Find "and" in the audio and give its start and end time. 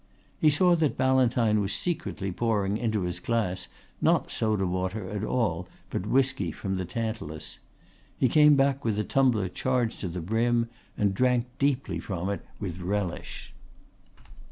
10.97-11.13